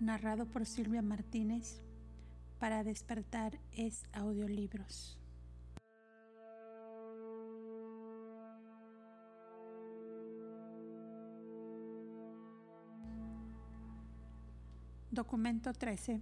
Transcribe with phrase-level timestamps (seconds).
[0.00, 1.82] narrado por Silvia Martínez
[2.58, 5.18] para despertar es audiolibros.
[15.10, 16.20] Documento 13.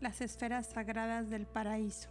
[0.00, 2.10] Las esferas sagradas del paraíso.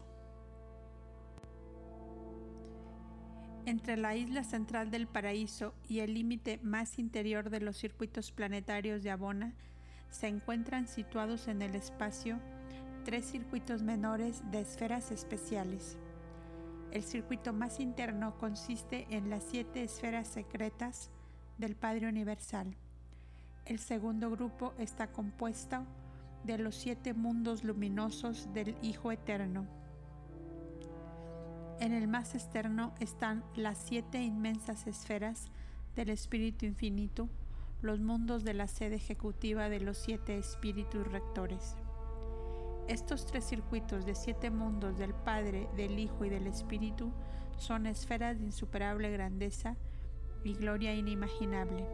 [3.65, 9.03] Entre la isla central del paraíso y el límite más interior de los circuitos planetarios
[9.03, 9.53] de Abona
[10.13, 12.39] se encuentran situados en el espacio
[13.03, 15.97] tres circuitos menores de esferas especiales.
[16.91, 21.09] El circuito más interno consiste en las siete esferas secretas
[21.57, 22.75] del Padre Universal.
[23.65, 25.83] El segundo grupo está compuesto
[26.43, 29.65] de los siete mundos luminosos del Hijo Eterno.
[31.79, 35.47] En el más externo están las siete inmensas esferas
[35.95, 37.29] del Espíritu Infinito,
[37.83, 41.75] los mundos de la sede ejecutiva de los siete espíritus rectores.
[42.87, 47.11] Estos tres circuitos de siete mundos del Padre, del Hijo y del Espíritu
[47.57, 49.75] son esferas de insuperable grandeza
[50.45, 51.85] y gloria inimaginable.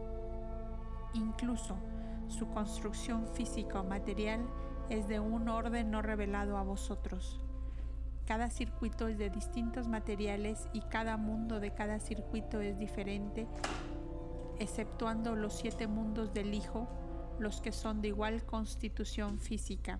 [1.14, 1.76] Incluso
[2.28, 4.46] su construcción física o material
[4.90, 7.40] es de un orden no revelado a vosotros.
[8.26, 13.48] Cada circuito es de distintos materiales y cada mundo de cada circuito es diferente
[14.60, 16.86] exceptuando los siete mundos del Hijo,
[17.40, 19.98] los que son de igual constitución física.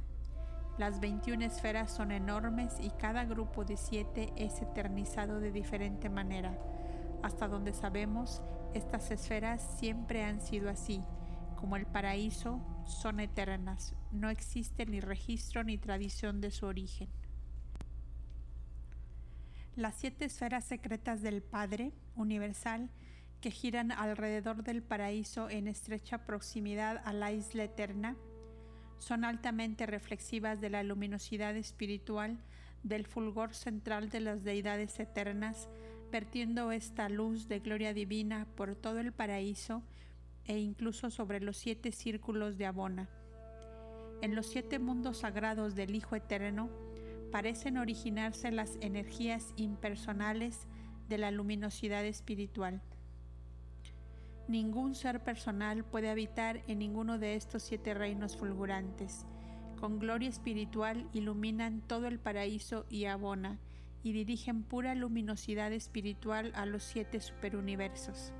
[0.79, 6.57] Las 21 esferas son enormes y cada grupo de siete es eternizado de diferente manera.
[7.23, 8.43] Hasta donde sabemos,
[8.73, 11.03] estas esferas siempre han sido así.
[11.57, 13.95] Como el paraíso, son eternas.
[14.13, 17.09] No existe ni registro ni tradición de su origen.
[19.77, 22.91] Las siete esferas secretas del Padre universal
[23.41, 28.17] que giran alrededor del paraíso en estrecha proximidad a la isla eterna,
[28.99, 32.39] son altamente reflexivas de la luminosidad espiritual
[32.83, 35.69] del fulgor central de las deidades eternas,
[36.11, 39.83] vertiendo esta luz de gloria divina por todo el paraíso
[40.45, 43.09] e incluso sobre los siete círculos de Abona.
[44.23, 46.69] En los siete mundos sagrados del Hijo Eterno
[47.31, 50.67] parecen originarse las energías impersonales
[51.09, 52.83] de la luminosidad espiritual.
[54.51, 59.25] Ningún ser personal puede habitar en ninguno de estos siete reinos fulgurantes.
[59.79, 63.61] Con gloria espiritual iluminan todo el paraíso y abona,
[64.03, 68.33] y dirigen pura luminosidad espiritual a los siete superuniversos.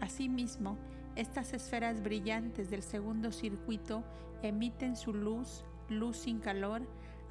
[0.00, 0.78] Asimismo,
[1.16, 4.04] estas esferas brillantes del segundo circuito
[4.44, 6.82] emiten su luz, luz sin calor,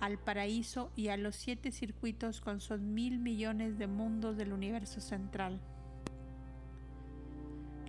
[0.02, 5.00] al paraíso y a los siete circuitos con sus mil millones de mundos del universo
[5.00, 5.62] central.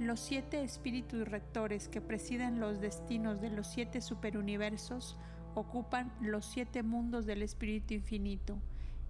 [0.01, 5.19] Los siete espíritus rectores que presiden los destinos de los siete superuniversos
[5.55, 8.57] ocupan los siete mundos del Espíritu Infinito,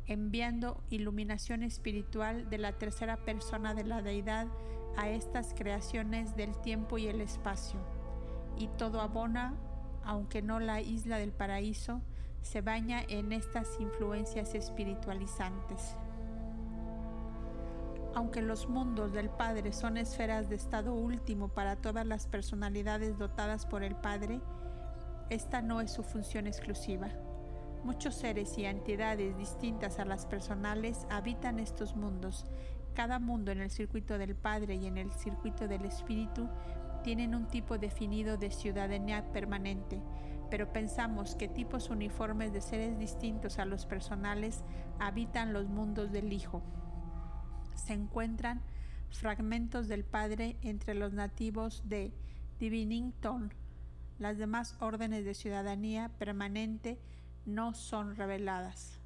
[0.08, 4.48] enviando iluminación espiritual de la tercera persona de la deidad
[4.96, 7.78] a estas creaciones del tiempo y el espacio.
[8.58, 9.54] Y todo abona,
[10.02, 12.02] aunque no la isla del paraíso,
[12.42, 15.94] se baña en estas influencias espiritualizantes.
[18.12, 23.66] Aunque los mundos del Padre son esferas de estado último para todas las personalidades dotadas
[23.66, 24.40] por el Padre,
[25.28, 27.08] esta no es su función exclusiva.
[27.84, 32.46] Muchos seres y entidades distintas a las personales habitan estos mundos.
[32.94, 36.48] Cada mundo en el circuito del Padre y en el circuito del Espíritu
[37.04, 40.02] tienen un tipo definido de ciudadanía permanente,
[40.50, 44.64] pero pensamos que tipos uniformes de seres distintos a los personales
[44.98, 46.60] habitan los mundos del Hijo
[47.74, 48.60] se encuentran
[49.10, 52.12] fragmentos del Padre entre los nativos de
[52.58, 53.52] Divinington.
[54.18, 56.98] Las demás órdenes de ciudadanía permanente
[57.46, 58.98] no son reveladas.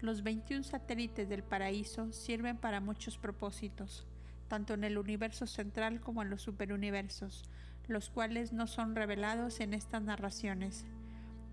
[0.00, 4.06] Los 21 satélites del paraíso sirven para muchos propósitos,
[4.48, 7.44] tanto en el universo central como en los superuniversos,
[7.86, 10.84] los cuales no son revelados en estas narraciones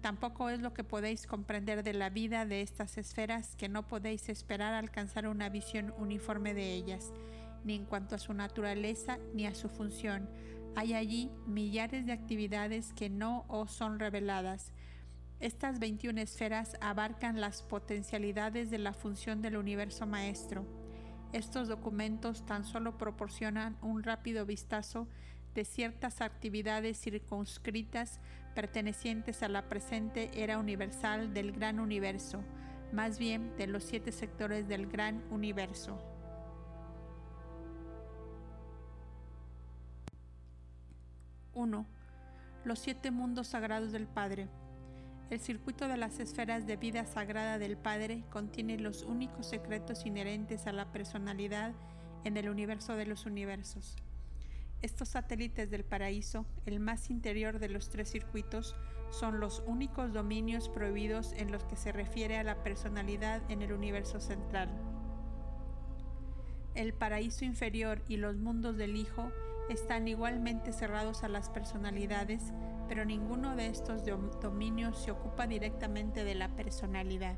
[0.01, 4.29] Tampoco es lo que podéis comprender de la vida de estas esferas que no podéis
[4.29, 7.11] esperar alcanzar una visión uniforme de ellas,
[7.65, 10.29] ni en cuanto a su naturaleza ni a su función.
[10.75, 14.71] Hay allí millares de actividades que no os son reveladas.
[15.41, 20.65] Estas 21 esferas abarcan las potencialidades de la función del universo maestro.
[21.33, 25.07] Estos documentos tan solo proporcionan un rápido vistazo
[25.55, 28.19] de ciertas actividades circunscritas
[28.49, 32.43] pertenecientes a la presente era universal del gran universo,
[32.91, 35.97] más bien de los siete sectores del gran universo.
[41.53, 41.85] ¡1!
[42.63, 44.47] Los siete mundos sagrados del Padre.
[45.29, 50.65] El circuito de las esferas de vida sagrada del Padre contiene los únicos secretos inherentes
[50.65, 51.73] a la personalidad
[52.23, 53.95] en el universo de los universos.
[54.81, 58.77] Estos satélites del paraíso, el más interior de los tres circuitos,
[59.11, 63.73] son los únicos dominios prohibidos en los que se refiere a la personalidad en el
[63.73, 64.69] universo central.
[66.75, 69.31] El paraíso inferior y los mundos del Hijo
[69.69, 72.53] están igualmente cerrados a las personalidades,
[72.87, 74.03] pero ninguno de estos
[74.41, 77.35] dominios se ocupa directamente de la personalidad.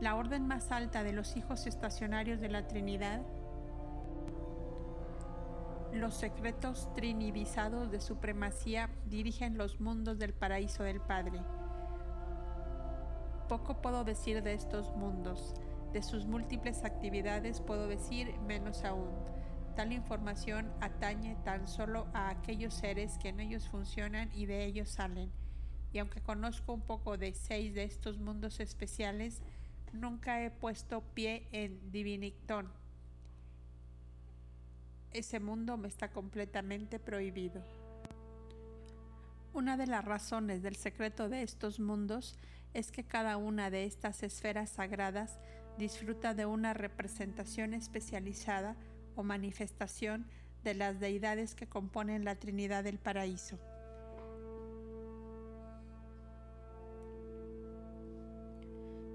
[0.00, 3.22] La orden más alta de los hijos estacionarios de la Trinidad
[6.00, 11.40] los secretos trinidizados de supremacía dirigen los mundos del paraíso del Padre.
[13.48, 15.54] Poco puedo decir de estos mundos,
[15.92, 19.10] de sus múltiples actividades puedo decir menos aún.
[19.76, 24.88] Tal información atañe tan solo a aquellos seres que en ellos funcionan y de ellos
[24.88, 25.32] salen.
[25.92, 29.42] Y aunque conozco un poco de seis de estos mundos especiales,
[29.92, 32.83] nunca he puesto pie en Divinictón
[35.14, 37.62] ese mundo me está completamente prohibido.
[39.54, 42.36] Una de las razones del secreto de estos mundos
[42.74, 45.38] es que cada una de estas esferas sagradas
[45.78, 48.76] disfruta de una representación especializada
[49.14, 50.26] o manifestación
[50.64, 53.58] de las deidades que componen la Trinidad del Paraíso.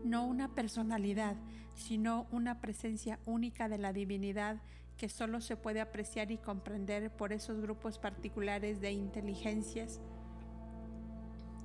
[0.06, 1.36] No una personalidad,
[1.76, 4.62] sino una presencia única de la divinidad
[5.00, 10.02] que solo se puede apreciar y comprender por esos grupos particulares de inteligencias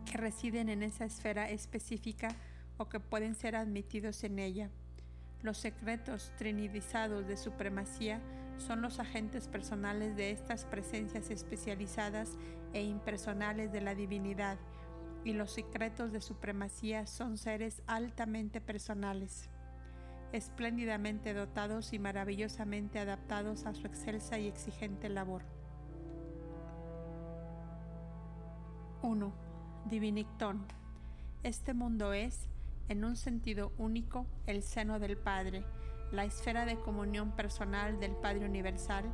[0.07, 2.29] que residen en esa esfera específica
[2.79, 4.71] o que pueden ser admitidos en ella.
[5.43, 8.21] Los secretos trinidizados de supremacía
[8.57, 12.39] son los agentes personales de estas presencias especializadas
[12.73, 14.59] e impersonales de la divinidad,
[15.25, 19.49] y los secretos de supremacía son seres altamente personales
[20.35, 25.43] espléndidamente dotados y maravillosamente adaptados a su excelsa y exigente labor.
[29.03, 29.33] 1.
[29.85, 30.67] Divinictón.
[31.45, 32.49] Este mundo es,
[32.89, 35.65] en un sentido único, el seno del Padre,
[36.11, 39.05] la esfera de comunión personal del Padre Universal,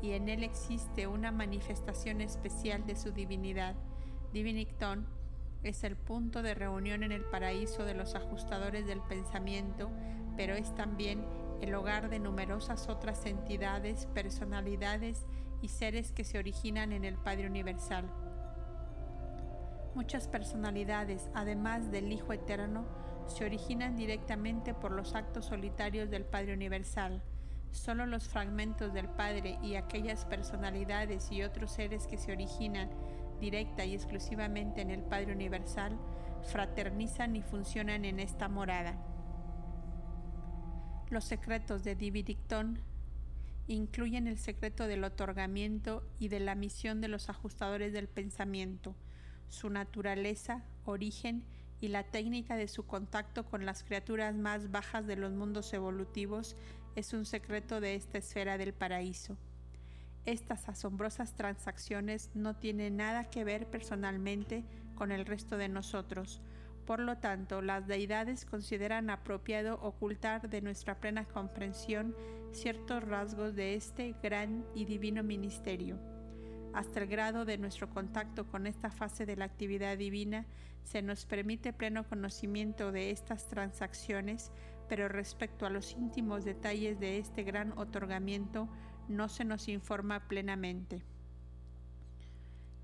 [0.00, 3.74] y en él existe una manifestación especial de su divinidad.
[4.32, 5.08] Divinictón
[5.62, 9.90] es el punto de reunión en el paraíso de los ajustadores del pensamiento
[10.38, 11.26] pero es también
[11.60, 15.26] el hogar de numerosas otras entidades, personalidades
[15.60, 18.08] y seres que se originan en el Padre Universal.
[19.96, 22.86] Muchas personalidades, además del Hijo Eterno,
[23.26, 27.20] se originan directamente por los actos solitarios del Padre Universal.
[27.72, 32.90] Solo los fragmentos del Padre y aquellas personalidades y otros seres que se originan
[33.40, 35.98] directa y exclusivamente en el Padre Universal
[36.50, 38.96] fraternizan y funcionan en esta morada.
[41.10, 42.80] Los secretos de Dividictón
[43.66, 48.94] incluyen el secreto del otorgamiento y de la misión de los ajustadores del pensamiento,
[49.48, 51.44] su naturaleza, origen
[51.80, 56.56] y la técnica de su contacto con las criaturas más bajas de los mundos evolutivos
[56.96, 59.36] es un secreto de esta esfera del paraíso.
[60.28, 64.62] Estas asombrosas transacciones no tienen nada que ver personalmente
[64.94, 66.42] con el resto de nosotros,
[66.84, 72.14] por lo tanto, las deidades consideran apropiado ocultar de nuestra plena comprensión
[72.52, 75.98] ciertos rasgos de este gran y divino ministerio.
[76.74, 80.44] Hasta el grado de nuestro contacto con esta fase de la actividad divina,
[80.82, 84.52] se nos permite pleno conocimiento de estas transacciones,
[84.90, 88.68] pero respecto a los íntimos detalles de este gran otorgamiento,
[89.08, 91.02] no se nos informa plenamente.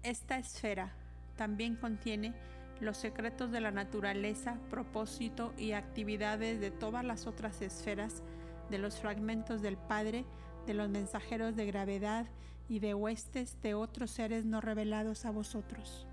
[0.02, 0.93] Esta esfera
[1.37, 2.35] también contiene
[2.81, 8.23] los secretos de la naturaleza, propósito y actividades de todas las otras esferas,
[8.71, 10.25] de los fragmentos del Padre,
[10.66, 12.26] de los mensajeros de gravedad
[12.69, 16.07] y de huestes de otros seres no revelados a vosotros.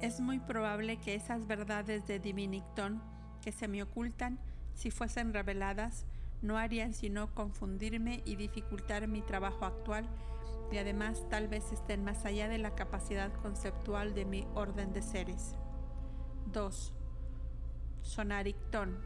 [0.00, 3.02] Es muy probable que esas verdades de Divinictón
[3.40, 4.38] que se me ocultan,
[4.74, 6.06] si fuesen reveladas,
[6.42, 10.08] no harían sino confundirme y dificultar mi trabajo actual
[10.70, 15.02] y además tal vez estén más allá de la capacidad conceptual de mi orden de
[15.02, 15.54] seres.
[16.46, 16.92] 2.
[18.02, 18.98] Sonarictón.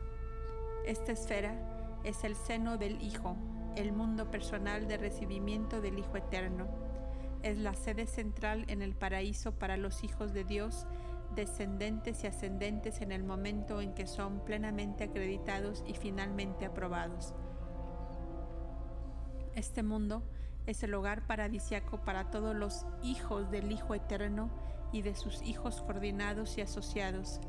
[0.87, 3.37] Esta esfera es el seno del Hijo,
[3.76, 6.69] el mundo personal de recibimiento del Hijo Eterno.
[7.43, 10.87] Es la sede central en el paraíso para los hijos de Dios,
[11.35, 17.35] descendentes y ascendentes en el momento en que son plenamente acreditados y finalmente aprobados.
[19.55, 20.23] Este mundo
[20.67, 24.50] es el hogar paradisiaco para todos los hijos del Hijo Eterno
[24.93, 27.41] y de sus hijos coordinados y asociados.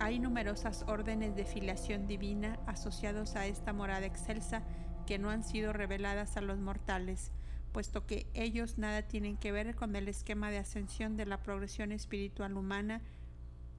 [0.00, 4.62] Hay numerosas órdenes de filiación divina asociados a esta morada excelsa
[5.06, 7.30] que no han sido reveladas a los mortales,
[7.74, 11.90] puesto que ellos nada tienen que ver con el esquema de ascensión de la progresión
[11.90, 13.02] espiritual humana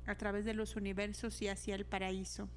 [0.06, 2.50] a través de los universos y hacia el paraíso.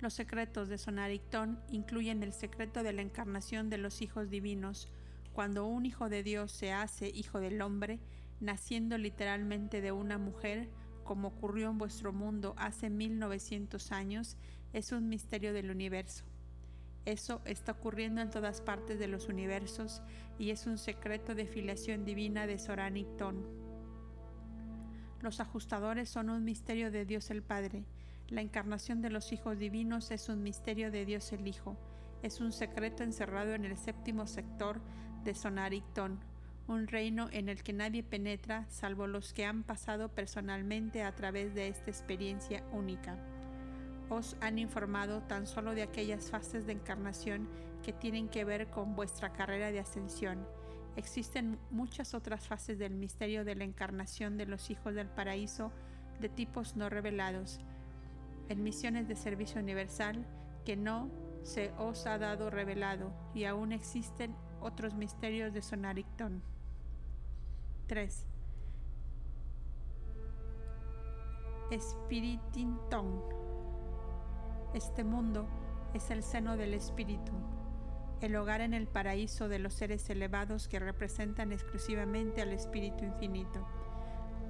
[0.00, 4.88] Los secretos de Sonarictón incluyen el secreto de la encarnación de los hijos divinos,
[5.32, 8.00] cuando un hijo de Dios se hace hijo del hombre,
[8.40, 10.68] naciendo literalmente de una mujer,
[11.04, 14.36] como ocurrió en vuestro mundo hace 1900 años,
[14.72, 16.24] es un misterio del universo.
[17.08, 20.02] Eso está ocurriendo en todas partes de los universos
[20.38, 23.46] y es un secreto de filiación divina de Soranictón.
[25.22, 27.86] Los ajustadores son un misterio de Dios el Padre,
[28.28, 31.78] la encarnación de los hijos divinos es un misterio de Dios el Hijo,
[32.22, 34.82] es un secreto encerrado en el séptimo sector
[35.24, 36.20] de Sonarictón,
[36.66, 41.54] un reino en el que nadie penetra salvo los que han pasado personalmente a través
[41.54, 43.16] de esta experiencia única.
[44.10, 47.48] Os han informado tan solo de aquellas fases de encarnación
[47.82, 50.46] que tienen que ver con vuestra carrera de ascensión.
[50.96, 55.70] Existen muchas otras fases del misterio de la encarnación de los hijos del paraíso
[56.20, 57.60] de tipos no revelados,
[58.48, 60.26] en misiones de servicio universal
[60.64, 61.10] que no
[61.42, 66.42] se os ha dado revelado y aún existen otros misterios de Sonarictón.
[67.86, 68.26] 3.
[71.70, 73.37] Espiritinton.
[74.78, 75.44] Este mundo
[75.92, 77.32] es el seno del espíritu,
[78.20, 83.66] el hogar en el paraíso de los seres elevados que representan exclusivamente al espíritu infinito.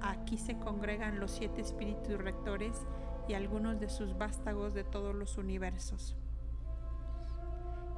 [0.01, 2.77] Aquí se congregan los siete espíritus rectores
[3.27, 6.15] y algunos de sus vástagos de todos los universos.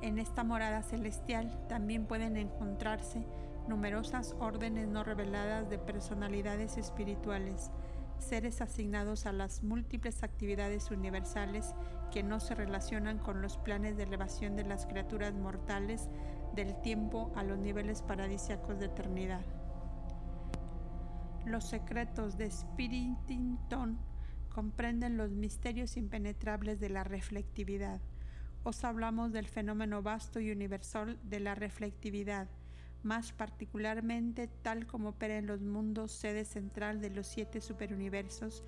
[0.01, 3.25] En esta morada celestial también pueden encontrarse
[3.67, 7.71] numerosas órdenes no reveladas de personalidades espirituales,
[8.21, 11.73] seres asignados a las múltiples actividades universales
[12.11, 16.09] que no se relacionan con los planes de elevación de las criaturas mortales
[16.55, 19.45] del tiempo a los niveles paradisiacos de eternidad.
[21.45, 23.97] Los secretos de Spiritington
[24.49, 27.99] comprenden los misterios impenetrables de la reflectividad.
[28.63, 32.47] Os hablamos del fenómeno vasto y universal de la reflectividad,
[33.03, 38.63] más particularmente tal como opera en los mundos sede central de los siete superuniversos,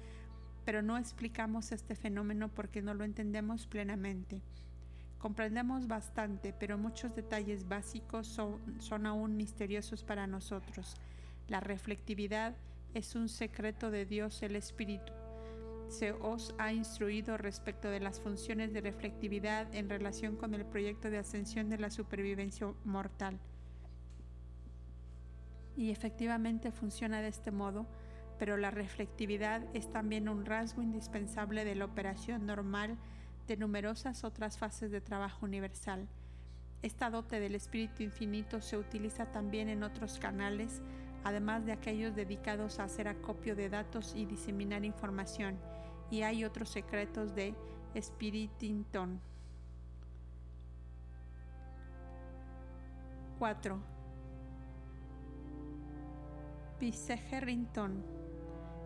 [0.65, 4.41] pero no explicamos este fenómeno porque no lo entendemos plenamente.
[5.17, 10.95] Comprendemos bastante, pero muchos detalles básicos son, son aún misteriosos para nosotros.
[11.47, 12.55] La reflectividad
[12.93, 15.13] es un secreto de Dios el Espíritu
[15.93, 21.09] se os ha instruido respecto de las funciones de reflectividad en relación con el proyecto
[21.09, 23.39] de ascensión de la supervivencia mortal.
[25.75, 27.85] Y efectivamente funciona de este modo,
[28.37, 32.97] pero la reflectividad es también un rasgo indispensable de la operación normal
[33.47, 36.07] de numerosas otras fases de trabajo universal.
[36.81, 40.81] Esta dote del espíritu infinito se utiliza también en otros canales,
[41.23, 45.57] además de aquellos dedicados a hacer acopio de datos y diseminar información
[46.13, 47.55] y hay otros secretos de
[47.99, 49.19] Spiritington.
[53.39, 53.92] 4.
[56.83, 58.03] Pisegerrington.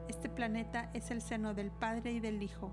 [0.07, 2.71] Este planeta es el seno del Padre y del Hijo,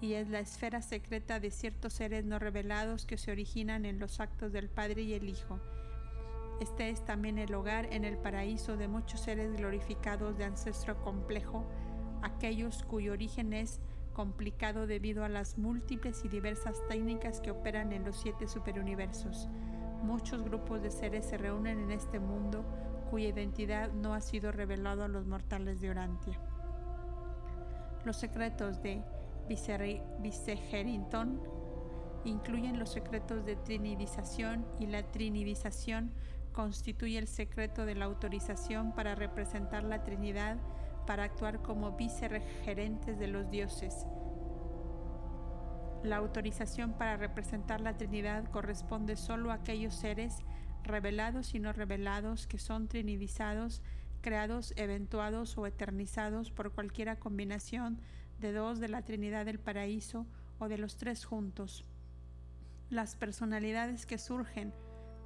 [0.00, 4.20] y es la esfera secreta de ciertos seres no revelados que se originan en los
[4.20, 5.60] actos del Padre y el Hijo.
[6.62, 11.66] Este es también el hogar en el paraíso de muchos seres glorificados de ancestro complejo
[12.22, 13.82] aquellos cuyo origen es
[14.14, 19.46] complicado debido a las múltiples y diversas técnicas que operan en los siete superuniversos.
[20.02, 22.64] Muchos grupos de seres se reúnen en este mundo
[23.14, 26.36] cuya identidad no ha sido revelado a los mortales de Orantia.
[28.04, 29.04] Los secretos de
[30.18, 31.40] Vicegerington
[32.24, 36.10] incluyen los secretos de trinidización y la trinidización
[36.52, 40.56] constituye el secreto de la autorización para representar la Trinidad
[41.06, 44.08] para actuar como viceregentes de los dioses.
[46.02, 50.42] La autorización para representar la Trinidad corresponde solo a aquellos seres
[50.84, 53.82] revelados y no revelados que son trinidizados,
[54.20, 57.98] creados, eventuados o eternizados por cualquiera combinación
[58.40, 60.26] de dos de la Trinidad del Paraíso
[60.58, 61.84] o de los tres juntos.
[62.90, 64.72] Las personalidades que surgen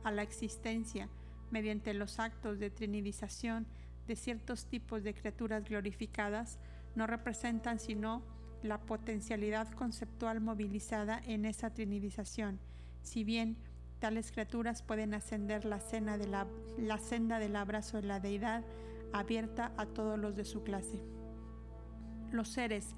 [0.05, 1.09] a la existencia
[1.51, 3.67] mediante los actos de trinidización
[4.07, 6.59] de ciertos tipos de criaturas glorificadas
[6.95, 8.23] no representan sino
[8.63, 12.59] la potencialidad conceptual movilizada en esa trinidización,
[13.03, 13.57] si bien
[14.01, 18.65] Tales criaturas pueden ascender la, senda del abrazo de la deidad
[19.13, 21.03] abierta a todos los de su clase.
[22.31, 22.95] Los seres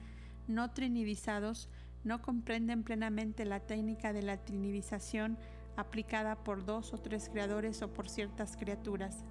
[0.47, 1.71] no trinidizados
[2.05, 5.39] no comprenden plenamente la técnica de la trinidización
[5.77, 9.25] aplicada por dos o tres creadores o por ciertas criaturas.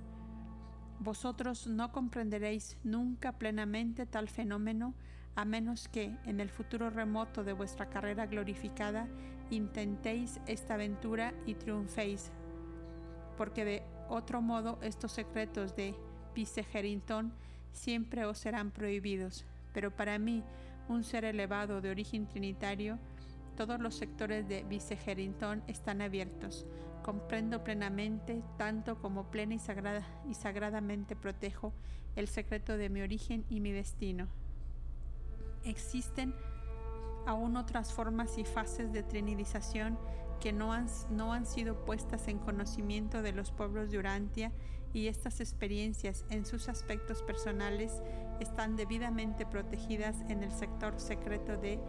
[1.00, 4.96] Vosotros no comprenderéis nunca plenamente tal fenómeno
[5.36, 9.08] a menos que, en el futuro remoto de vuestra carrera glorificada,
[9.50, 12.32] intentéis esta aventura y triunféis,
[13.38, 15.96] porque de otro modo estos secretos de
[16.36, 17.32] Vicegerington
[17.72, 19.46] siempre os serán prohibidos.
[19.74, 20.44] Pero para mí,
[20.88, 22.98] un ser elevado de origen trinitario,
[23.56, 26.66] todos los sectores de Vicegerington están abiertos.
[27.04, 31.74] Comprendo plenamente, tanto como plena y, sagrada, y sagradamente protejo
[32.16, 34.28] el secreto de mi origen y mi destino.
[35.64, 36.34] Existen
[37.30, 40.00] aún otras formas y fases de trinidización
[40.40, 44.52] que no han, no han sido puestas en conocimiento de los pueblos de Urantia
[44.94, 48.02] y estas experiencias en sus aspectos personales
[48.40, 51.80] están debidamente protegidas en el sector secreto de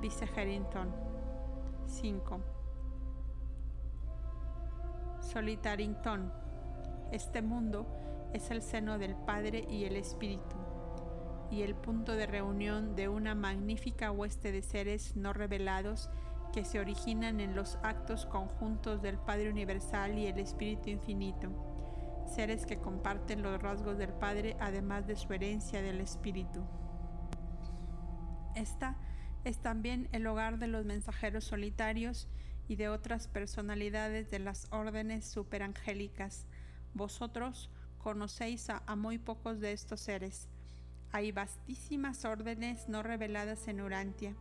[0.00, 0.92] Vicegerington.
[1.86, 2.40] 5.
[5.20, 6.32] Solitarington.
[7.12, 7.86] Este mundo
[8.32, 10.56] es el seno del Padre y el Espíritu,
[11.50, 16.10] y el punto de reunión de una magnífica hueste de seres no revelados
[16.52, 21.68] que se originan en los actos conjuntos del Padre Universal y el Espíritu Infinito
[22.28, 26.64] seres que comparten los rasgos del Padre además de su herencia del Espíritu.
[28.54, 28.96] Esta
[29.44, 32.28] es también el hogar de los mensajeros solitarios
[32.68, 36.46] y de otras personalidades de las órdenes superangélicas.
[36.94, 40.48] Vosotros conocéis a, muy pocos de estos seres.
[41.10, 44.34] Hay vastísimas órdenes no reveladas en Urantia.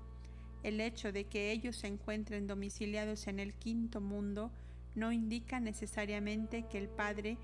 [0.63, 4.51] El hecho de que ellos se encuentren domiciliados en el quinto mundo
[4.93, 7.38] no indica necesariamente que el Padre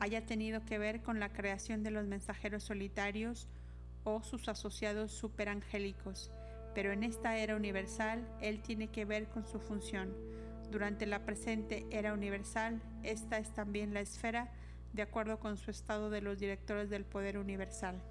[0.00, 3.48] haya tenido que ver con la creación de los mensajeros solitarios
[4.04, 6.30] o sus asociados superangélicos,
[6.74, 10.14] pero en esta era universal él tiene que ver con su función.
[10.70, 14.52] Durante la presente era universal, esta es también la esfera
[14.92, 18.02] de acuerdo con su estado de los directores del poder universal.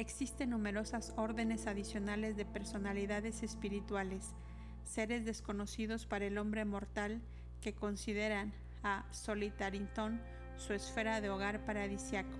[0.00, 4.34] Existen numerosas órdenes adicionales de personalidades espirituales,
[4.82, 7.20] seres desconocidos para el hombre mortal
[7.60, 10.18] que consideran a Solitarington
[10.56, 12.34] su esfera de hogar paradisiaco.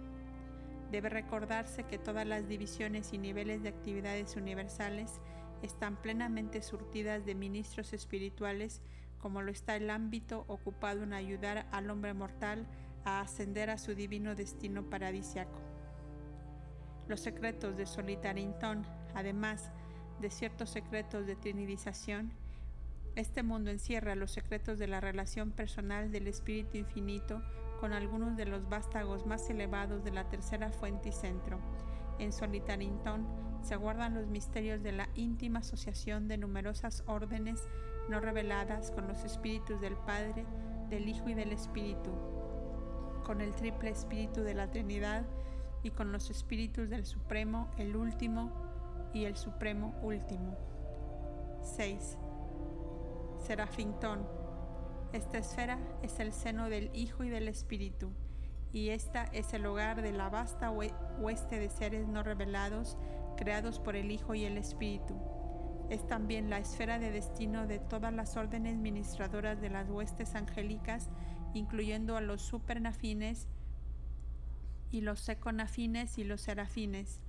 [0.91, 5.21] Debe recordarse que todas las divisiones y niveles de actividades universales
[5.61, 8.81] están plenamente surtidas de ministros espirituales,
[9.19, 12.67] como lo está el ámbito ocupado en ayudar al hombre mortal
[13.05, 15.70] a ascender a su divino destino paradisiaco.
[17.11, 19.73] Los secretos de Solitarington, además
[20.21, 22.31] de ciertos secretos de trinidización,
[23.17, 27.43] este mundo encierra los secretos de la relación personal del Espíritu Infinito
[27.81, 31.59] con algunos de los vástagos más elevados de la tercera fuente y centro.
[32.21, 33.27] En Solitarington
[33.61, 37.61] se guardan los misterios de la íntima asociación de numerosas órdenes
[38.09, 40.47] no reveladas con los espíritus del Padre,
[40.89, 42.13] del Hijo y del Espíritu,
[43.25, 45.25] con el triple espíritu de la Trinidad
[45.83, 48.53] y con los espíritus del Supremo, el último
[49.13, 50.57] y el Supremo último.
[51.63, 52.19] 6.
[53.47, 54.27] Serafintón.
[55.13, 58.11] Esta esfera es el seno del Hijo y del Espíritu,
[58.73, 62.97] y esta es el hogar de la vasta hueste de seres no revelados,
[63.37, 65.17] creados por el Hijo y el Espíritu.
[65.89, 71.11] Es también la esfera de destino de todas las órdenes ministradoras de las huestes angélicas,
[71.53, 73.49] incluyendo a los supernafines
[74.91, 77.21] y los seconafines y los serafines.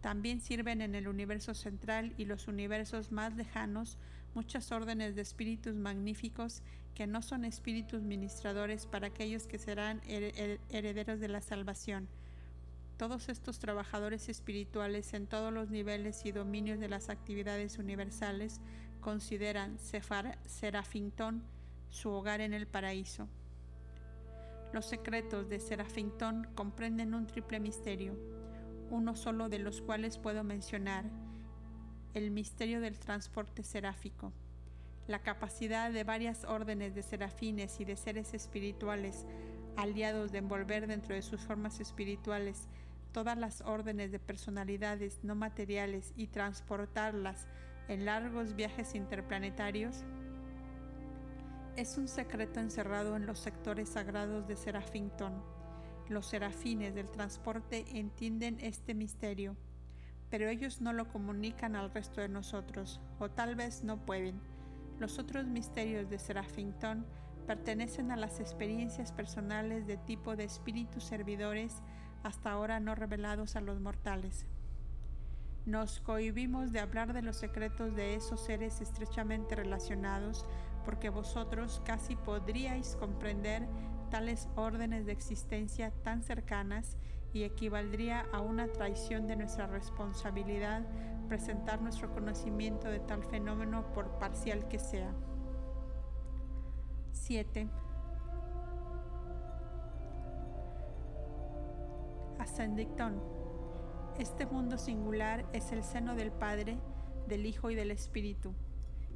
[0.00, 3.96] También sirven en el universo central y los universos más lejanos
[4.34, 6.62] muchas órdenes de espíritus magníficos
[6.94, 12.08] que no son espíritus ministradores para aquellos que serán herederos de la salvación.
[12.96, 18.60] Todos estos trabajadores espirituales en todos los niveles y dominios de las actividades universales
[19.00, 21.42] consideran Serafintón
[21.90, 23.28] su hogar en el paraíso.
[24.74, 28.18] Los secretos de Serafintón comprenden un triple misterio,
[28.90, 31.04] uno solo de los cuales puedo mencionar,
[32.12, 34.32] el misterio del transporte seráfico.
[35.06, 39.26] La capacidad de varias órdenes de serafines y de seres espirituales
[39.76, 42.66] aliados de envolver dentro de sus formas espirituales
[43.12, 47.46] todas las órdenes de personalidades no materiales y transportarlas
[47.86, 50.02] en largos viajes interplanetarios
[51.76, 55.42] es un secreto encerrado en los sectores sagrados de Serafintón.
[56.08, 59.56] Los serafines del transporte entienden este misterio
[60.34, 64.40] pero ellos no lo comunican al resto de nosotros, o tal vez no pueden.
[64.98, 67.06] Los otros misterios de Serafintón
[67.46, 71.82] pertenecen a las experiencias personales de tipo de espíritus servidores
[72.24, 74.44] hasta ahora no revelados a los mortales.
[75.66, 80.46] Nos cohibimos de hablar de los secretos de esos seres estrechamente relacionados
[80.84, 83.66] porque vosotros casi podríais comprender
[84.10, 86.96] tales órdenes de existencia tan cercanas
[87.32, 90.86] y equivaldría a una traición de nuestra responsabilidad
[91.28, 95.12] presentar nuestro conocimiento de tal fenómeno por parcial que sea.
[97.12, 97.68] 7.
[102.38, 103.20] Ascendictón.
[104.18, 106.78] Este mundo singular es el seno del Padre,
[107.26, 108.54] del Hijo y del Espíritu,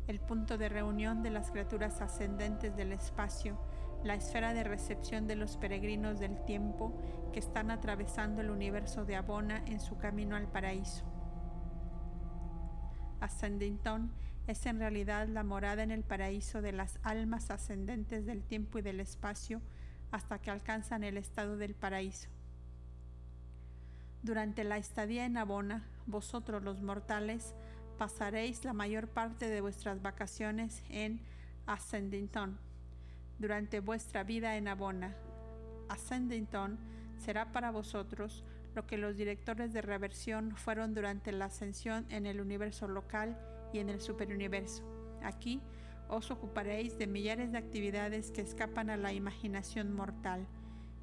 [0.08, 3.58] el punto de reunión de las criaturas ascendentes del espacio,
[4.04, 6.98] la esfera de recepción de los peregrinos del tiempo
[7.32, 11.04] que están atravesando el universo de Abona en su camino al paraíso.
[13.20, 14.10] Ascendington
[14.46, 18.82] es en realidad la morada en el paraíso de las almas ascendentes del tiempo y
[18.82, 19.60] del espacio
[20.10, 22.30] hasta que alcanzan el estado del paraíso.
[24.22, 27.54] Durante la estadía en Abona, vosotros los mortales
[27.98, 31.20] pasaréis la mayor parte de vuestras vacaciones en
[31.66, 32.56] Ascendington.
[33.38, 35.14] Durante vuestra vida en Abona,
[35.88, 36.78] Ascendington
[37.18, 42.40] será para vosotros lo que los directores de reversión fueron durante la ascensión en el
[42.40, 43.36] universo local
[43.72, 44.84] y en el superuniverso.
[45.22, 45.60] Aquí
[46.08, 50.46] os ocuparéis de millares de actividades que escapan a la imaginación mortal,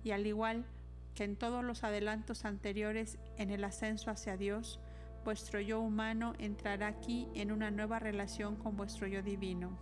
[0.03, 0.65] y al igual
[1.13, 4.79] que en todos los adelantos anteriores en el ascenso hacia Dios,
[5.25, 9.75] vuestro yo humano entrará aquí en una nueva relación con vuestro yo divino.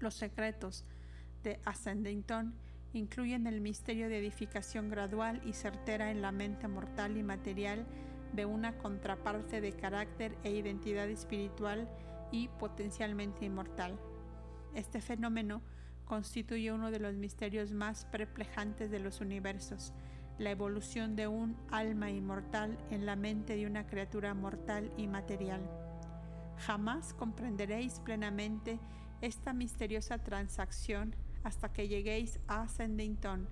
[0.00, 0.86] Los secretos
[1.44, 2.54] de Ascendington
[2.94, 7.86] incluyen el misterio de edificación gradual y certera en la mente mortal y material
[8.32, 11.88] de una contraparte de carácter e identidad espiritual
[12.32, 13.98] y potencialmente inmortal.
[14.74, 15.60] Este fenómeno
[16.06, 19.92] constituye uno de los misterios más perplejantes de los universos,
[20.38, 25.60] la evolución de un alma inmortal en la mente de una criatura mortal y material.
[26.58, 28.78] Jamás comprenderéis plenamente
[29.20, 31.14] esta misteriosa transacción
[31.44, 33.48] hasta que lleguéis a Ascendington.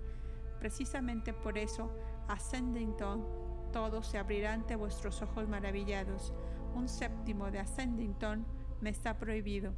[0.59, 1.91] Precisamente por eso,
[2.27, 3.25] Ascendington,
[3.71, 6.33] todo se abrirá ante vuestros ojos maravillados.
[6.75, 8.45] Un séptimo de Ascendington
[8.81, 9.73] me está prohibido.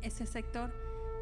[0.00, 0.72] Ese sector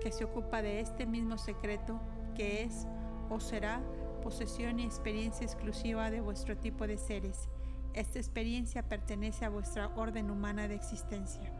[0.02, 2.00] que se ocupa de este mismo secreto,
[2.35, 2.87] que es
[3.30, 3.80] o será
[4.22, 7.50] posesión y experiencia exclusiva de vuestro tipo de seres.
[7.92, 11.52] Esta experiencia pertenece a vuestra orden humana de existencia.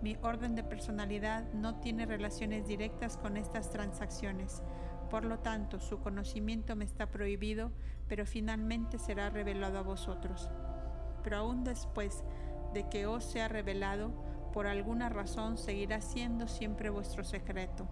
[0.00, 4.62] Mi orden de personalidad no tiene relaciones directas con estas transacciones.
[5.10, 7.72] Por lo tanto, su conocimiento me está prohibido,
[8.08, 10.50] pero finalmente será revelado a vosotros.
[11.22, 12.24] Pero aún después
[12.72, 14.12] de que os sea revelado,
[14.52, 17.86] por alguna razón seguirá siendo siempre vuestro secreto.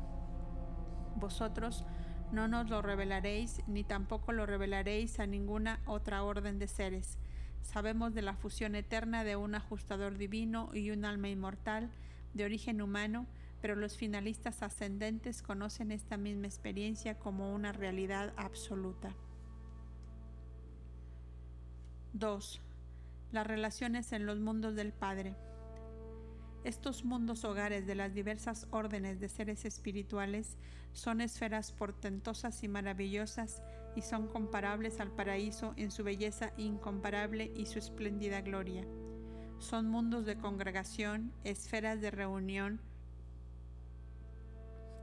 [1.16, 1.84] Vosotros
[2.32, 7.18] no nos lo revelaréis, ni tampoco lo revelaréis a ninguna otra orden de seres
[7.66, 11.90] Sabemos de la fusión eterna de un ajustador divino y un alma inmortal
[12.32, 13.26] de origen humano,
[13.60, 19.14] pero los finalistas ascendentes conocen esta misma experiencia como una realidad absoluta.
[22.12, 22.60] 2.
[23.32, 25.34] Las relaciones en los mundos del Padre.
[26.66, 30.56] Estos mundos hogares de las diversas órdenes de seres espirituales
[30.92, 33.62] son esferas portentosas y maravillosas
[33.94, 38.84] y son comparables al paraíso en su belleza incomparable y su espléndida gloria.
[39.60, 42.80] Son mundos de congregación, esferas de reunión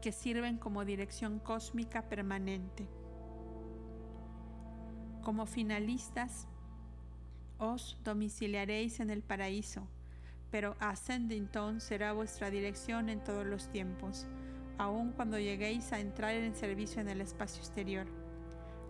[0.02, 2.90] que sirven como dirección cósmica permanente.
[5.22, 6.46] Como finalistas,
[7.58, 9.88] os domiciliaréis en el paraíso,
[10.54, 14.28] pero Ascendington será vuestra dirección en todos los tiempos,
[14.78, 18.06] aun cuando lleguéis a entrar en servicio en el espacio exterior.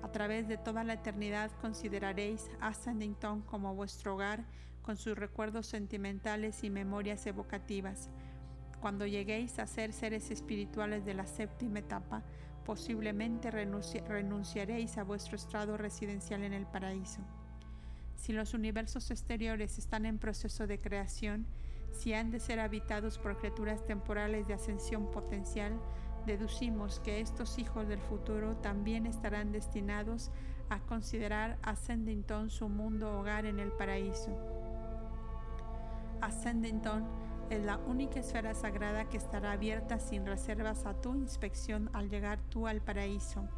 [0.01, 4.43] A través de toda la eternidad consideraréis Ascendington como vuestro hogar
[4.81, 8.09] con sus recuerdos sentimentales y memorias evocativas.
[8.81, 12.23] Cuando lleguéis a ser seres espirituales de la séptima etapa,
[12.65, 17.21] posiblemente renunciaréis a vuestro estado residencial en el paraíso.
[18.23, 21.45] Si los universos exteriores están en proceso de creación,
[21.91, 25.77] si han de ser habitados por criaturas temporales de ascensión potencial,
[26.25, 30.31] deducimos que estos hijos del futuro también estarán destinados
[30.69, 34.31] a considerar Ascendington su mundo hogar en el paraíso.
[36.21, 37.05] Ascendington
[37.49, 42.39] es la única esfera sagrada que estará abierta sin reservas a tu inspección al llegar
[42.47, 43.49] tú al paraíso.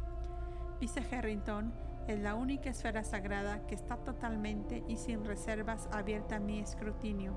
[0.80, 6.40] Vice Harrington es la única esfera sagrada que está totalmente y sin reservas abierta a
[6.40, 7.36] mi escrutinio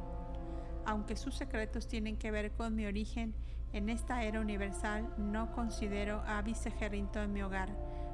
[0.85, 3.33] Aunque sus secretos tienen que ver con mi origen,
[3.73, 7.69] en esta era universal no considero a Vicegerrinto en mi hogar.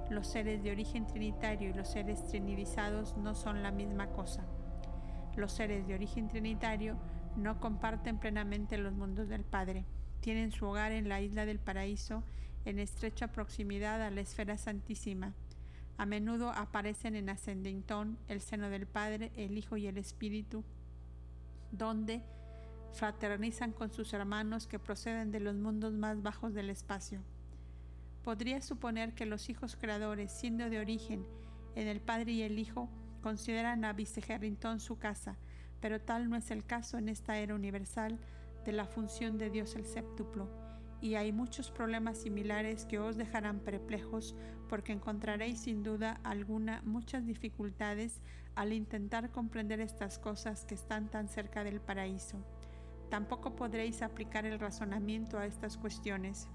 [0.09, 4.45] Los seres de origen trinitario y los seres trinidizados no son la misma cosa.
[5.35, 6.97] Los seres de origen trinitario
[7.35, 9.85] no comparten plenamente los mundos del Padre.
[10.19, 12.23] Tienen su hogar en la isla del paraíso,
[12.65, 15.33] en estrecha proximidad a la esfera santísima.
[15.97, 20.63] A menudo aparecen en Ascendentón, el seno del Padre, el Hijo y el Espíritu,
[21.71, 22.21] donde
[22.93, 27.21] fraternizan con sus hermanos que proceden de los mundos más bajos del espacio.
[28.23, 31.25] Podría suponer que los hijos creadores, siendo de origen
[31.75, 32.89] en el Padre y el Hijo,
[33.21, 35.37] consideran a Vicegerrington su casa,
[35.79, 38.19] pero tal no es el caso en esta era universal
[38.65, 40.49] de la función de Dios el séptuplo,
[41.01, 44.35] y hay muchos problemas similares que os dejarán perplejos
[44.69, 48.21] porque encontraréis sin duda alguna muchas dificultades
[48.55, 52.37] al intentar comprender estas cosas que están tan cerca del paraíso.
[53.09, 56.47] Tampoco podréis aplicar el razonamiento a estas cuestiones.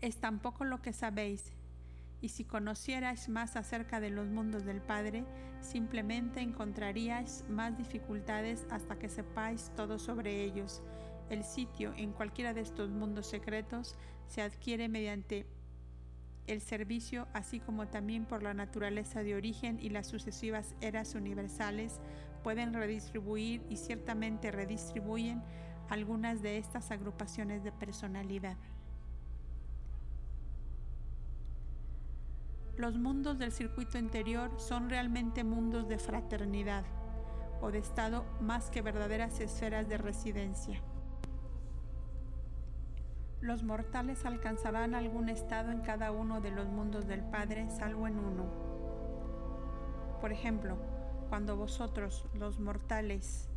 [0.00, 1.52] Es tampoco lo que sabéis,
[2.20, 5.24] y si conocierais más acerca de los mundos del Padre,
[5.60, 10.82] simplemente encontraríais más dificultades hasta que sepáis todo sobre ellos.
[11.32, 15.46] El sitio en cualquiera de estos mundos secretos se adquiere mediante
[16.46, 22.02] el servicio, así como también por la naturaleza de origen y las sucesivas eras universales,
[22.42, 25.42] pueden redistribuir y ciertamente redistribuyen
[25.88, 28.58] algunas de estas agrupaciones de personalidad.
[32.76, 36.84] Los mundos del circuito interior son realmente mundos de fraternidad
[37.62, 40.82] o de estado más que verdaderas esferas de residencia.
[43.42, 48.20] Los mortales alcanzarán algún estado en cada uno de los mundos del Padre, salvo en
[48.20, 48.46] uno.
[50.20, 50.76] Por ejemplo,
[51.28, 53.50] cuando vosotros, los mortales,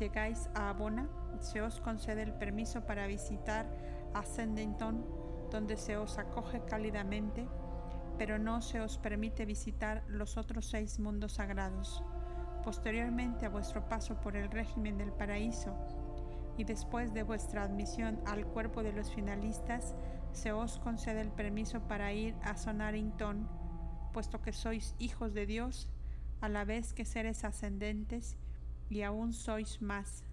[0.00, 1.10] llegáis a Abona,
[1.40, 3.66] se os concede el permiso para visitar
[4.14, 5.04] Ascendenton,
[5.50, 7.46] donde se os acoge cálidamente,
[8.16, 12.02] pero no se os permite visitar los otros seis mundos sagrados.
[12.64, 15.76] Posteriormente a vuestro paso por el régimen del paraíso
[16.58, 19.94] y después de vuestra admisión al cuerpo de los finalistas,
[20.32, 23.48] se os concede el permiso para ir a Sonarington,
[24.12, 25.88] puesto que sois hijos de Dios
[26.40, 28.36] a la vez que seres ascendentes
[28.90, 30.24] y aún sois más,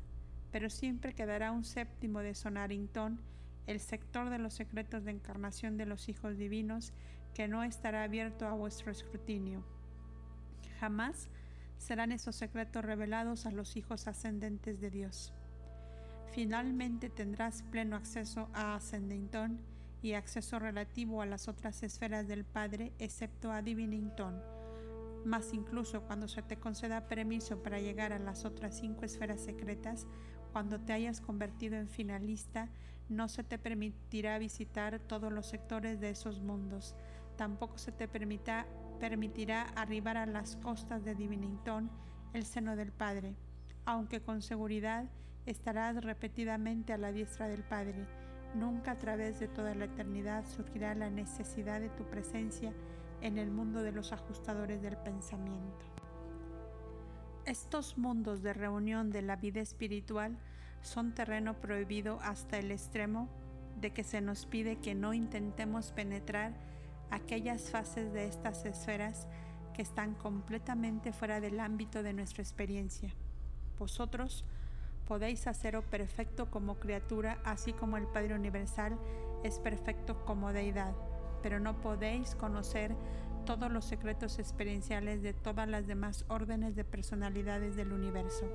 [0.51, 3.21] pero siempre quedará un séptimo de Sonarington,
[3.67, 6.91] el sector de los secretos de encarnación de los hijos divinos,
[7.35, 9.63] que no estará abierto a vuestro escrutinio.
[10.79, 11.29] Jamás
[11.77, 15.33] serán esos secretos revelados a los hijos ascendentes de Dios.
[16.35, 19.59] Finalmente tendrás pleno acceso a Ascendington
[20.03, 24.55] y acceso relativo a las otras esferas del Padre, excepto a Divinington
[25.25, 30.07] más incluso cuando se te conceda permiso para llegar a las otras cinco esferas secretas,
[30.53, 32.69] cuando te hayas convertido en finalista,
[33.09, 36.95] no se te permitirá visitar todos los sectores de esos mundos.
[37.35, 41.89] Tampoco se te permitirá arribar a las costas de Divinington,
[42.33, 43.35] el seno del Padre,
[43.83, 45.09] aunque con seguridad
[45.45, 48.05] estarás repetidamente a la diestra del Padre.
[48.55, 52.73] Nunca a través de toda la eternidad surgirá la necesidad de tu presencia
[53.21, 55.85] en el mundo de los ajustadores del pensamiento.
[57.45, 60.37] Estos mundos de reunión de la vida espiritual
[60.81, 63.29] son terreno prohibido hasta el extremo
[63.79, 66.53] de que se nos pide que no intentemos penetrar
[67.11, 69.27] aquellas fases de estas esferas
[69.73, 73.13] que están completamente fuera del ámbito de nuestra experiencia.
[73.77, 74.45] Vosotros
[75.07, 78.97] podéis haceros perfecto como criatura, así como el Padre Universal
[79.43, 80.93] es perfecto como deidad
[81.45, 82.95] pero no podéis conocer
[83.45, 88.49] todos los secretos experienciales de todas las demás órdenes de personalidades del universo.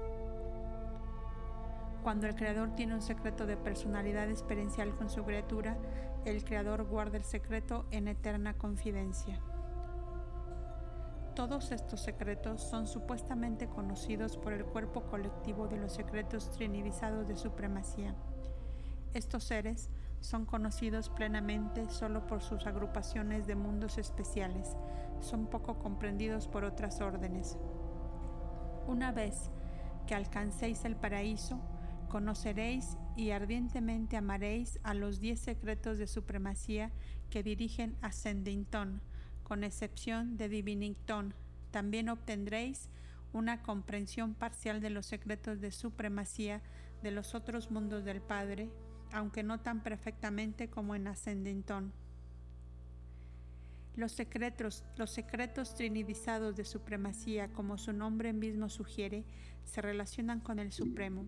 [2.02, 5.78] Cuando el Creador tiene un secreto de personalidad experiencial con su criatura,
[6.24, 9.40] el Creador guarda el secreto en eterna confidencia.
[11.34, 17.36] Todos estos secretos son supuestamente conocidos por el cuerpo colectivo de los secretos trinidizados de
[17.36, 18.14] supremacía.
[19.14, 19.90] Estos seres
[20.20, 24.76] son conocidos plenamente solo por sus agrupaciones de mundos especiales,
[25.20, 27.56] son poco comprendidos por otras órdenes.
[28.86, 29.50] Una vez
[30.06, 31.60] que alcancéis el paraíso,
[32.08, 36.90] conoceréis y ardientemente amaréis a los diez secretos de supremacía
[37.30, 39.00] que dirigen a Sendington,
[39.50, 41.34] con excepción de Divinington.
[41.72, 42.88] También obtendréis
[43.32, 46.62] una comprensión parcial de los secretos de supremacía
[47.02, 48.70] de los otros mundos del Padre,
[49.12, 51.92] aunque no tan perfectamente como en Ascendington.
[53.96, 59.24] Los secretos, los secretos trinidizados de supremacía, como su nombre mismo sugiere,
[59.64, 61.26] se relacionan con el Supremo.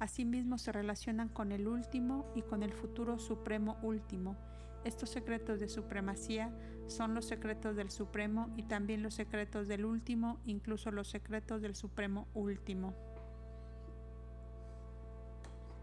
[0.00, 4.36] Asimismo se relacionan con el último y con el futuro supremo último.
[4.84, 6.52] Estos secretos de supremacía
[6.92, 11.74] son los secretos del supremo y también los secretos del último, incluso los secretos del
[11.74, 12.94] supremo último.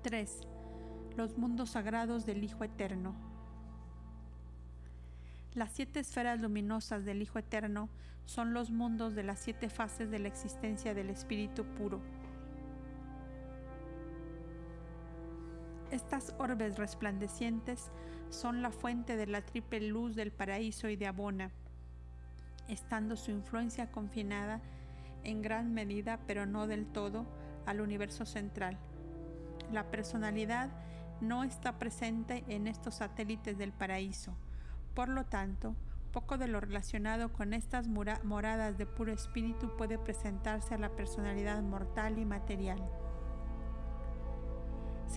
[0.04, 0.42] 3.
[1.18, 3.16] Los mundos sagrados del Hijo Eterno.
[5.54, 7.90] Las siete esferas luminosas del Hijo Eterno
[8.26, 12.00] son los mundos de las siete fases de la existencia del Espíritu puro
[15.92, 17.90] Estas orbes resplandecientes
[18.30, 21.52] son la fuente de la triple luz del paraíso y de Abona,
[22.68, 24.62] estando su influencia confinada
[25.24, 27.26] en gran medida, pero no del todo,
[27.66, 28.78] al universo central.
[29.72, 30.70] La personalidad
[31.22, 34.36] no está presente en estos satélites del paraíso.
[34.94, 35.76] Por lo tanto,
[36.12, 41.62] poco de lo relacionado con estas moradas de puro espíritu puede presentarse a la personalidad
[41.62, 42.80] mortal y material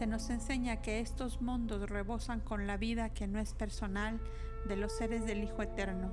[0.03, 4.19] se nos enseña que estos mundos rebosan con la vida que no es personal
[4.67, 6.11] de los seres del Hijo Eterno.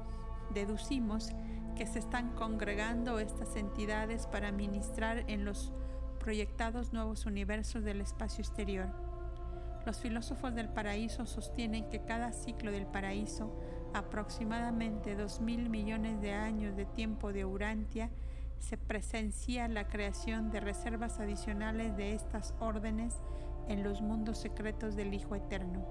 [0.54, 1.32] Deducimos
[1.76, 5.74] que se están congregando estas entidades para ministrar en los
[6.20, 8.90] proyectados nuevos universos del espacio exterior.
[9.88, 13.60] Los filósofos del paraíso sostienen que cada ciclo del paraíso,
[13.96, 18.12] aproximadamente dos mil millones de años de tiempo de Urantia,
[18.60, 23.16] se presencia la creación de reservas adicionales de estas órdenes
[23.70, 25.86] en los mundos secretos del Hijo Eterno.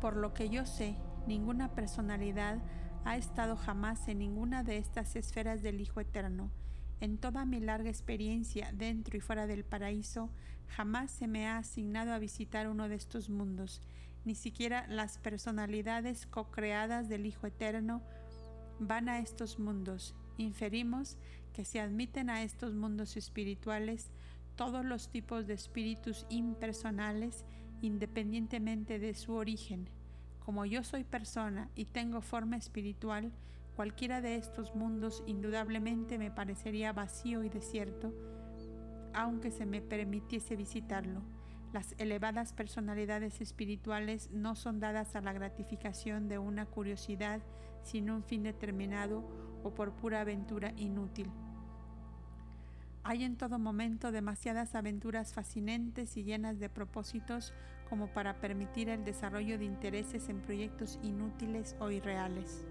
[0.00, 0.96] Por lo que yo sé,
[1.26, 2.58] ninguna personalidad
[3.04, 6.50] ha estado jamás en ninguna de estas esferas del Hijo Eterno.
[7.00, 10.30] En toda mi larga experiencia dentro y fuera del paraíso,
[10.68, 13.82] jamás se me ha asignado a visitar uno de estos mundos,
[14.24, 18.00] ni siquiera las personalidades co-creadas del Hijo Eterno
[18.78, 20.14] van a estos mundos.
[20.36, 21.16] Inferimos
[21.52, 24.10] que se admiten a estos mundos espirituales
[24.56, 27.44] todos los tipos de espíritus impersonales
[27.82, 29.88] independientemente de su origen.
[30.40, 33.32] Como yo soy persona y tengo forma espiritual,
[33.74, 38.14] cualquiera de estos mundos indudablemente me parecería vacío y desierto,
[39.12, 41.22] aunque se me permitiese visitarlo.
[41.72, 47.42] Las elevadas personalidades espirituales no son dadas a la gratificación de una curiosidad
[47.82, 49.24] sin un fin determinado
[49.62, 51.30] o por pura aventura inútil.
[53.08, 57.52] Hay en todo momento demasiadas aventuras fascinantes y llenas de propósitos
[57.88, 62.64] como para permitir el desarrollo de intereses en proyectos inútiles o irreales.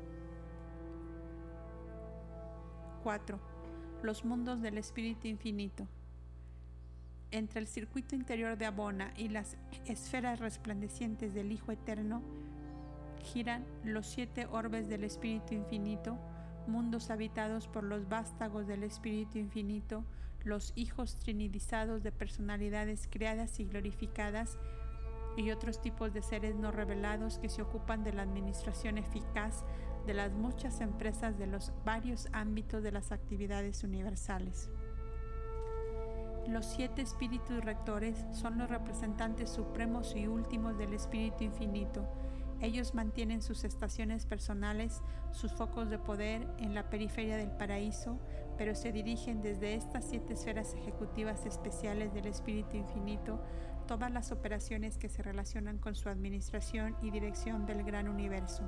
[3.03, 3.39] 4.
[4.03, 5.87] Los mundos del espíritu infinito.
[7.31, 9.55] Entre el circuito interior de Abona y las
[9.85, 12.21] esferas resplandecientes del Hijo Eterno
[13.23, 16.19] giran los siete orbes del espíritu infinito,
[16.67, 20.03] mundos habitados por los vástagos del espíritu infinito,
[20.43, 24.57] los hijos trinidizados de personalidades creadas y glorificadas
[25.37, 29.65] y otros tipos de seres no revelados que se ocupan de la administración eficaz
[30.05, 34.69] de las muchas empresas de los varios ámbitos de las actividades universales.
[36.47, 42.07] Los siete espíritus rectores son los representantes supremos y últimos del Espíritu Infinito,
[42.61, 45.01] ellos mantienen sus estaciones personales,
[45.31, 48.19] sus focos de poder en la periferia del paraíso,
[48.57, 53.41] pero se dirigen desde estas siete esferas ejecutivas especiales del Espíritu Infinito
[53.85, 58.63] todas las operaciones que se relacionan con su administración y dirección del gran universo.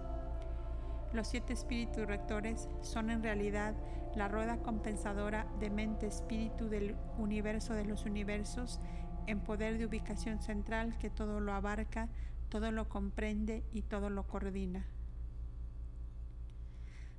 [1.14, 3.76] Los siete espíritus rectores son en realidad
[4.16, 8.80] la rueda compensadora de mente-espíritu del universo de los universos
[9.26, 12.10] en poder de ubicación central que todo lo abarca,
[12.50, 14.86] todo lo comprende y todo lo coordina.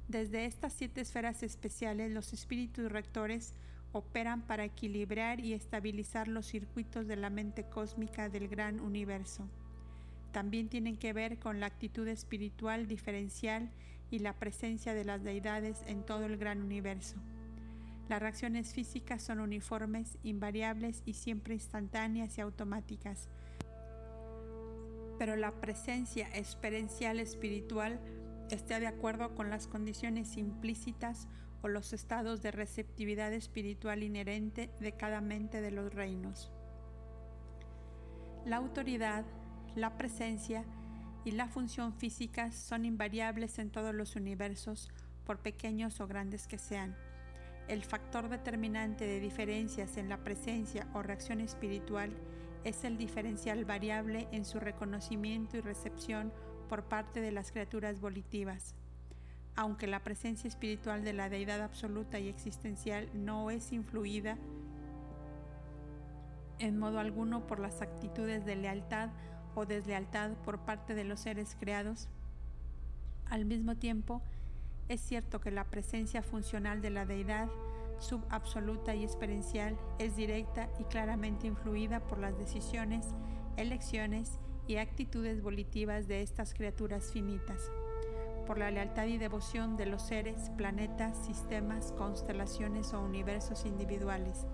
[0.09, 3.53] Desde estas siete esferas especiales, los espíritus rectores
[3.93, 9.47] operan para equilibrar y estabilizar los circuitos de la mente cósmica del gran universo.
[10.33, 13.71] También tienen que ver con la actitud espiritual diferencial
[14.11, 17.17] y la presencia de las deidades en todo el gran universo.
[18.09, 23.29] Las reacciones físicas son uniformes, invariables y siempre instantáneas y automáticas,
[25.19, 28.01] pero la presencia experiencial espiritual
[28.51, 31.29] esté de acuerdo con las condiciones implícitas
[31.63, 36.53] o los estados de receptividad espiritual inherente de cada mente de los reinos.
[38.47, 39.25] La autoridad,
[39.75, 40.65] la presencia
[41.25, 44.89] y la función física son invariables en todos los universos,
[45.27, 46.97] por pequeños o grandes que sean.
[47.67, 52.17] El factor determinante de diferencias en la presencia o reacción espiritual
[52.69, 56.33] es el diferencial variable en su reconocimiento y recepción
[56.69, 58.75] por parte de las criaturas volitivas.
[59.57, 64.37] Aunque la presencia espiritual de la deidad absoluta y existencial no es influida
[66.59, 69.11] en modo alguno por las actitudes de lealtad
[69.55, 72.09] o deslealtad por parte de los seres creados.
[73.31, 74.23] Al mismo tiempo,
[74.89, 77.49] es cierto que la presencia funcional de la deidad,
[77.99, 83.07] subabsoluta y experiencial, es directa y claramente influida por las decisiones,
[83.57, 87.71] elecciones y actitudes volitivas de estas criaturas finitas,
[88.47, 94.47] por la lealtad y devoción de los seres, planetas, sistemas, constelaciones o universos individuales.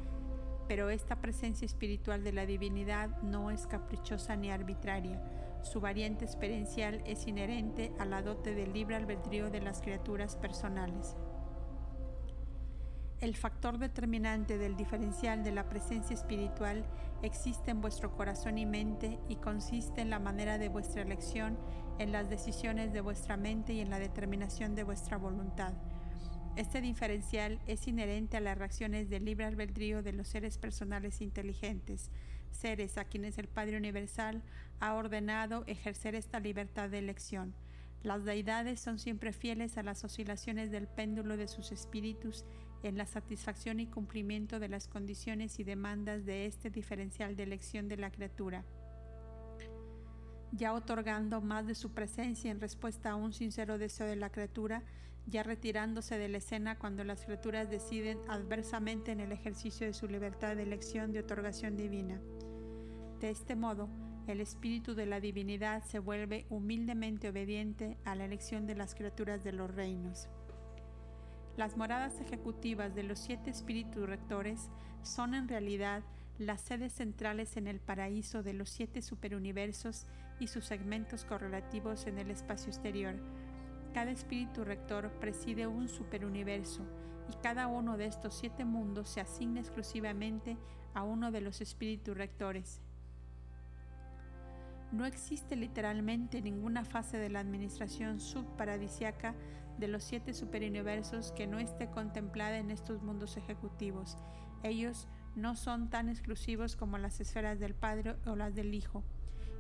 [0.67, 5.21] Pero esta presencia espiritual de la divinidad no es caprichosa ni arbitraria,
[5.65, 11.17] su variante experiencial es inherente a la dote del libre albedrío de las criaturas personales.
[13.25, 16.85] El factor determinante del diferencial de la presencia espiritual
[17.23, 21.59] existe en vuestro corazón y mente y consiste en la manera de vuestra elección,
[21.99, 25.73] en las decisiones de vuestra mente y en la determinación de vuestra voluntad.
[26.57, 32.11] Este diferencial es inherente a las reacciones del libre albedrío de los seres personales inteligentes,
[32.51, 34.43] seres a quienes el Padre Universal
[34.81, 37.55] ha ordenado ejercer esta libertad de elección.
[38.03, 42.45] Las deidades son siempre fieles a las oscilaciones del péndulo de sus espíritus
[42.85, 47.89] en la satisfacción y cumplimiento de las condiciones y demandas de este diferencial de elección
[47.89, 48.63] de la criatura,
[50.53, 54.83] ya otorgando más de su presencia en respuesta a un sincero deseo de la criatura,
[55.27, 60.07] ya retirándose de la escena cuando las criaturas deciden adversamente en el ejercicio de su
[60.07, 62.21] libertad de elección de otorgación divina.
[63.19, 63.89] De este modo,
[64.27, 69.43] el espíritu de la divinidad se vuelve humildemente obediente a la elección de las criaturas
[69.43, 70.29] de los reinos.
[71.57, 74.71] Las moradas ejecutivas de los siete espíritus rectores
[75.03, 76.03] son en realidad
[76.39, 80.07] las sedes centrales en el paraíso de los siete superuniversos
[80.41, 83.15] y sus segmentos correlativos en el espacio exterior.
[83.93, 86.83] Cada espíritu rector preside un superuniverso
[87.31, 90.57] y cada uno de estos siete mundos se asigna exclusivamente
[90.93, 92.81] a uno de los espíritus rectores.
[94.91, 99.35] No existe literalmente ninguna fase de la administración subparadisiaca
[99.79, 104.17] de los siete superuniversos que no esté contemplada en estos mundos ejecutivos.
[104.63, 109.03] Ellos no son tan exclusivos como las esferas del Padre o las del Hijo.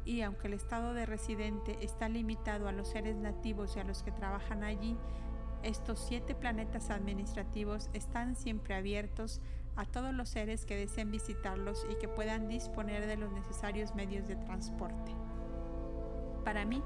[0.04, 4.02] Y aunque el estado de residente está limitado a los seres nativos y a los
[4.02, 4.96] que trabajan allí,
[5.62, 9.40] estos siete planetas administrativos están siempre abiertos
[9.76, 14.28] a todos los seres que deseen visitarlos y que puedan disponer de los necesarios medios
[14.28, 15.12] de transporte.
[16.44, 16.82] Para mí,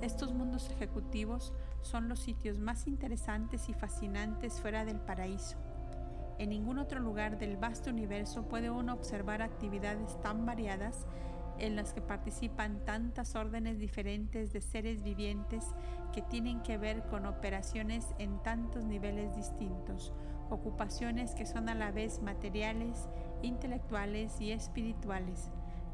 [0.00, 1.52] estos mundos ejecutivos
[1.82, 5.56] son los sitios más interesantes y fascinantes fuera del paraíso.
[6.38, 11.06] En ningún otro lugar del vasto universo puede uno observar actividades tan variadas
[11.58, 15.64] en las que participan tantas órdenes diferentes de seres vivientes
[16.12, 20.12] que tienen que ver con operaciones en tantos niveles distintos,
[20.50, 23.08] ocupaciones que son a la vez materiales,
[23.42, 25.50] intelectuales y espirituales.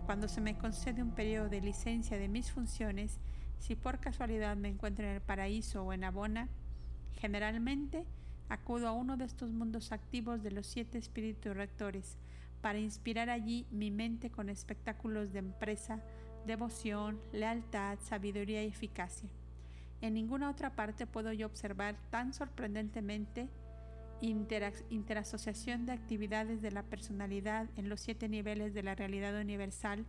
[0.06, 3.18] Cuando se me concede un periodo de licencia de mis funciones,
[3.58, 6.48] si por casualidad me encuentro en el paraíso o en Abona,
[7.12, 8.04] generalmente
[8.48, 12.18] acudo a uno de estos mundos activos de los siete espíritus rectores
[12.60, 16.00] para inspirar allí mi mente con espectáculos de empresa,
[16.46, 19.28] devoción, lealtad, sabiduría y eficacia.
[20.00, 23.48] En ninguna otra parte puedo yo observar tan sorprendentemente
[24.20, 30.04] interasociación de actividades de la personalidad en los siete niveles de la realidad universal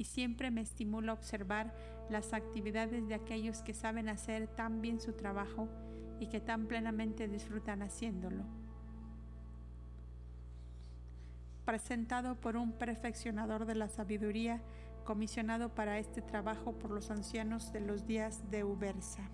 [0.00, 1.74] y siempre me estimula observar
[2.08, 5.68] las actividades de aquellos que saben hacer tan bien su trabajo
[6.18, 8.44] y que tan plenamente disfrutan haciéndolo.
[11.66, 14.62] Presentado por un perfeccionador de la sabiduría,
[15.04, 19.28] comisionado para este trabajo por los ancianos de los días de Ubersa.